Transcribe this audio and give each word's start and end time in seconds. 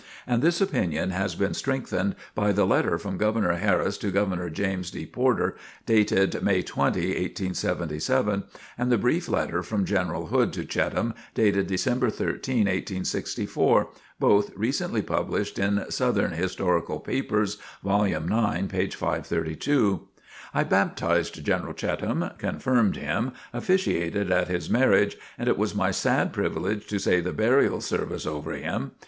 And 0.25 0.41
this 0.41 0.59
opinion 0.61 1.11
has 1.11 1.35
been 1.35 1.53
strengthened 1.53 2.15
by 2.33 2.51
the 2.53 2.65
letter 2.65 2.97
from 2.97 3.17
Governor 3.19 3.53
Harris 3.57 3.99
to 3.99 4.09
Governor 4.09 4.49
James 4.49 4.89
D. 4.89 5.05
Porter, 5.05 5.55
dated 5.85 6.41
May 6.41 6.63
20, 6.63 6.99
1877, 7.09 8.43
and 8.79 8.91
the 8.91 8.97
brief 8.97 9.29
letter 9.29 9.61
from 9.61 9.85
General 9.85 10.25
Hood 10.25 10.53
to 10.53 10.65
Cheatham, 10.65 11.13
dated 11.35 11.67
December 11.67 12.09
13, 12.09 12.61
1864, 12.65 13.89
both 14.19 14.49
recently 14.57 15.03
published 15.03 15.59
in 15.59 15.85
"Southern 15.91 16.31
Historical 16.31 16.99
Papers," 16.99 17.59
vol. 17.83 18.05
9, 18.05 18.67
p. 18.69 18.89
532. 18.89 20.07
I 20.55 20.63
baptized 20.63 21.43
General 21.43 21.75
Cheatham, 21.75 22.31
confirmed 22.39 22.95
him, 22.95 23.33
officiated 23.53 24.31
at 24.31 24.47
his 24.47 24.67
marriage, 24.67 25.15
and 25.37 25.47
it 25.47 25.59
was 25.59 25.75
my 25.75 25.91
sad 25.91 26.33
privilege 26.33 26.87
to 26.87 26.97
say 26.97 27.21
the 27.21 27.31
burial 27.31 27.79
service 27.81 28.25
over 28.25 28.53
him. 28.53 28.93